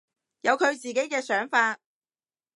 [0.41, 1.77] 有佢自己嘅想法